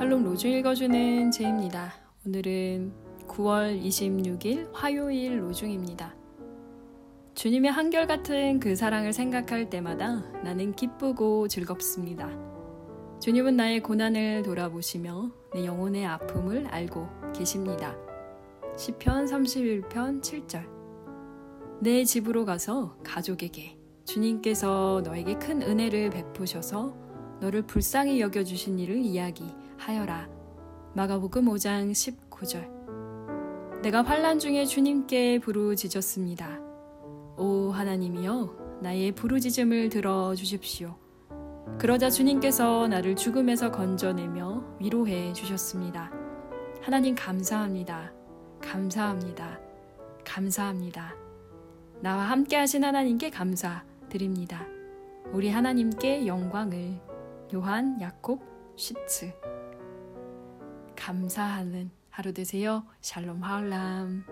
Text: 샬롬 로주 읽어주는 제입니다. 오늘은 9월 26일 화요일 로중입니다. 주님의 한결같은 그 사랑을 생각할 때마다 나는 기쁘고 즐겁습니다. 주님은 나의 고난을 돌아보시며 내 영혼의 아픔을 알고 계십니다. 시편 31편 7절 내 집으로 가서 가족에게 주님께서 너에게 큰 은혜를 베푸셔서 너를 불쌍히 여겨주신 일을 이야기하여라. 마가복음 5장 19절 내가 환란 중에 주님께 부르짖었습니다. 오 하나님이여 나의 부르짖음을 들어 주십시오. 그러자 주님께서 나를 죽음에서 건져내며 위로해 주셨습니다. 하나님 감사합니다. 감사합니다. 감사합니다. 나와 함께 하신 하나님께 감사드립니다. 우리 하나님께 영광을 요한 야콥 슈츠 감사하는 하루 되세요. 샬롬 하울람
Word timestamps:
샬롬 0.00 0.24
로주 0.24 0.48
읽어주는 0.48 1.30
제입니다. 1.30 1.92
오늘은 2.26 2.90
9월 3.28 3.78
26일 3.84 4.70
화요일 4.72 5.42
로중입니다. 5.42 6.14
주님의 7.34 7.70
한결같은 7.70 8.60
그 8.60 8.74
사랑을 8.74 9.12
생각할 9.12 9.68
때마다 9.68 10.22
나는 10.42 10.72
기쁘고 10.72 11.48
즐겁습니다. 11.48 12.30
주님은 13.20 13.56
나의 13.56 13.80
고난을 13.82 14.42
돌아보시며 14.42 15.32
내 15.52 15.66
영혼의 15.66 16.06
아픔을 16.06 16.68
알고 16.68 17.06
계십니다. 17.34 17.94
시편 18.78 19.26
31편 19.26 20.22
7절 20.22 20.66
내 21.82 22.04
집으로 22.04 22.46
가서 22.46 22.96
가족에게 23.04 23.76
주님께서 24.06 25.02
너에게 25.04 25.34
큰 25.34 25.60
은혜를 25.60 26.08
베푸셔서 26.08 27.09
너를 27.40 27.62
불쌍히 27.62 28.20
여겨주신 28.20 28.78
일을 28.78 28.98
이야기하여라. 28.98 30.28
마가복음 30.94 31.46
5장 31.46 31.92
19절 31.92 32.80
내가 33.82 34.02
환란 34.02 34.38
중에 34.38 34.66
주님께 34.66 35.38
부르짖었습니다. 35.38 36.60
오 37.38 37.70
하나님이여 37.70 38.80
나의 38.82 39.12
부르짖음을 39.12 39.88
들어 39.88 40.34
주십시오. 40.34 40.96
그러자 41.78 42.10
주님께서 42.10 42.88
나를 42.88 43.16
죽음에서 43.16 43.70
건져내며 43.70 44.76
위로해 44.80 45.32
주셨습니다. 45.32 46.10
하나님 46.82 47.14
감사합니다. 47.14 48.12
감사합니다. 48.60 49.60
감사합니다. 50.24 51.14
나와 52.00 52.24
함께 52.24 52.56
하신 52.56 52.84
하나님께 52.84 53.30
감사드립니다. 53.30 54.66
우리 55.32 55.48
하나님께 55.48 56.26
영광을 56.26 57.00
요한 57.52 58.00
야콥 58.00 58.40
슈츠 58.76 59.32
감사하는 60.96 61.90
하루 62.08 62.32
되세요. 62.32 62.84
샬롬 63.00 63.42
하울람 63.42 64.24